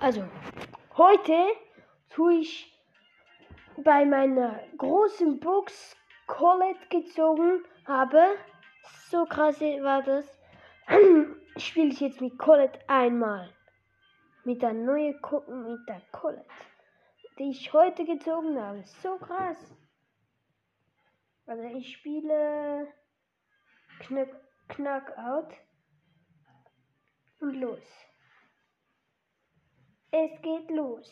[0.00, 0.24] Also,
[0.96, 1.46] heute
[2.10, 2.76] tue ich
[3.76, 8.36] bei meiner großen Box Colette gezogen habe.
[9.08, 10.26] So krass war das.
[11.56, 13.52] Spiele ich jetzt mit Colette einmal.
[14.44, 16.44] Mit der neuen Co mit der Colette,
[17.38, 18.82] die ich heute gezogen habe.
[18.84, 19.76] So krass.
[21.46, 22.92] Also ich spiele
[24.00, 24.28] Knack,
[24.68, 25.54] Knackout
[27.40, 28.08] und los.
[30.10, 31.10] Es geht los.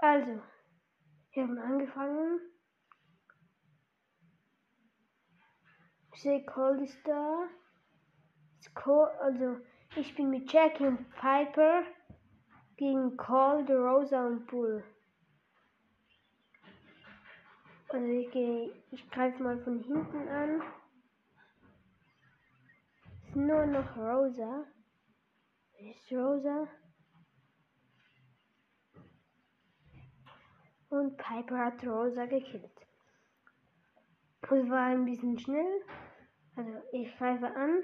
[0.00, 0.42] Also,
[1.32, 2.40] wir haben angefangen.
[6.12, 6.24] Ist
[7.04, 7.48] da.
[9.20, 9.58] Also,
[9.96, 11.82] ich bin mit Jackie und Piper
[12.76, 14.82] gegen Cold, Rosa und Bull.
[17.92, 20.62] Also ich gehe, ich greife mal von hinten an.
[23.26, 24.64] Ist nur noch Rosa.
[25.78, 26.68] Ist Rosa.
[30.88, 32.80] Und Piper hat Rosa gekillt.
[34.40, 35.84] Das war ein bisschen schnell.
[36.56, 37.82] Also ich greife an.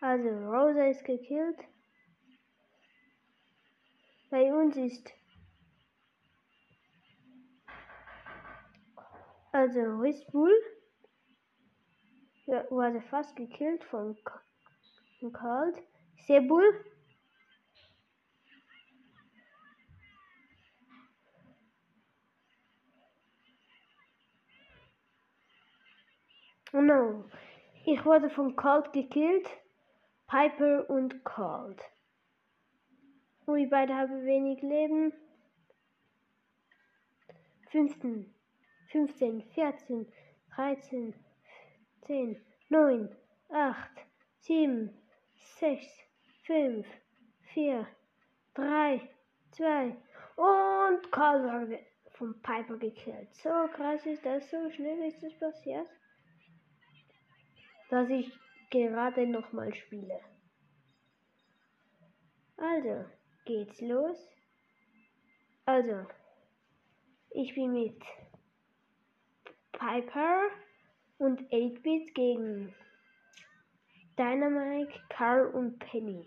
[0.00, 1.58] Also Rosa ist gekillt.
[4.30, 5.17] Bei uns ist
[9.52, 9.80] Also
[12.46, 14.16] ja, wurde fast gekillt von,
[15.32, 15.82] Cold.
[16.26, 16.84] Sebull.
[26.72, 27.24] Oh no.
[27.86, 29.48] Ich wurde von Cold gekillt.
[30.26, 31.82] Piper und Cold.
[33.46, 35.12] Wir beide haben wenig Leben.
[37.70, 38.37] Fünften.
[38.88, 40.06] 15, 14,
[40.54, 41.14] 13,
[42.06, 42.36] 10,
[42.70, 43.08] 9,
[43.50, 43.90] 8,
[44.40, 44.90] 7,
[45.60, 45.86] 6,
[46.44, 46.86] 5,
[47.54, 47.86] 4,
[48.54, 49.10] 3,
[49.52, 49.96] 2
[50.36, 51.80] und wurde
[52.12, 53.34] vom Piper gekillt.
[53.34, 55.88] So krass ist das, so schnell ist das passiert,
[57.90, 58.32] dass ich
[58.70, 60.20] gerade nochmal spiele.
[62.56, 63.04] Also,
[63.44, 64.18] geht's los.
[65.64, 66.06] Also,
[67.30, 68.02] ich bin mit
[69.78, 70.50] Piper
[71.18, 72.74] und 8-Bit gegen
[74.18, 76.26] Dynamite, Carl und Penny.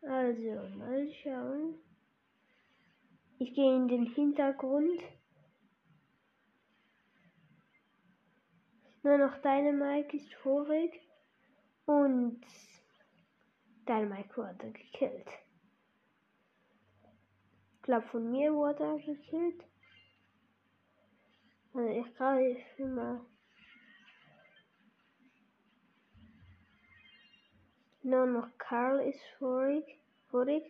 [0.00, 1.74] Also, mal schauen.
[3.38, 5.02] Ich gehe in den Hintergrund.
[9.02, 10.98] Nur noch Dynamite ist vorig
[11.84, 12.40] und
[13.86, 15.28] Dynamite wurde gekillt.
[17.76, 19.62] Ich glaube, von mir wurde er gekillt.
[21.76, 23.20] Also ich greife mal.
[28.02, 29.84] Nur noch Karl ist vorig.
[30.30, 30.64] vorig.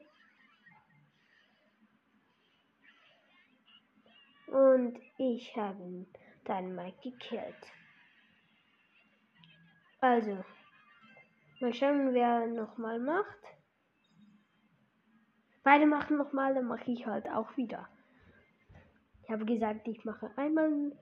[4.49, 6.07] Und ich habe
[6.45, 7.55] dann Mike gekillt.
[10.01, 10.45] Also,
[11.61, 13.39] mal schauen, wer nochmal macht.
[15.63, 17.89] Beide machen nochmal, dann mache ich halt auch wieder.
[19.27, 20.93] Ich habe gesagt, ich mache einmal,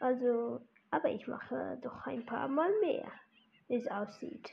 [0.00, 3.06] also, aber ich mache doch ein paar Mal mehr,
[3.68, 4.50] wie es aussieht.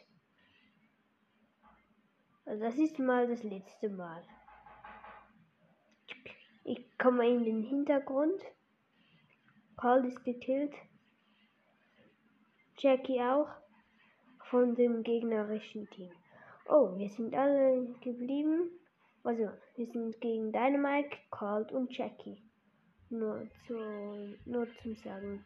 [2.45, 4.21] Also das ist mal das letzte Mal.
[6.65, 8.41] Ich komme in den Hintergrund.
[9.77, 10.75] Carl ist gekillt.
[12.77, 13.47] Jackie auch.
[14.49, 16.11] Von dem gegnerischen Team.
[16.67, 18.69] Oh, wir sind alle geblieben.
[19.23, 22.42] Also, wir sind gegen Dynamite, Cold und Jackie.
[23.13, 23.75] Nur, zu,
[24.45, 25.45] nur zum Sagen.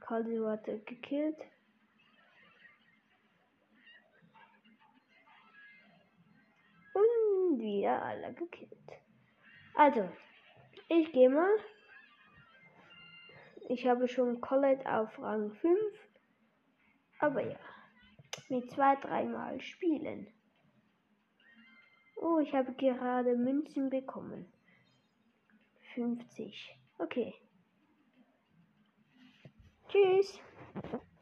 [0.00, 1.38] Caldi wurde gekillt.
[6.94, 8.90] Und wir alle gekillt.
[9.76, 10.08] Also,
[10.88, 11.56] ich gehe mal.
[13.68, 15.78] Ich habe schon Colette auf Rang 5.
[17.20, 17.60] Aber ja,
[18.48, 20.26] mit zwei, dreimal spielen.
[22.16, 24.52] Oh, ich habe gerade Münzen bekommen.
[25.94, 26.78] 50.
[26.98, 27.34] Okay.
[29.88, 30.40] Tschüss.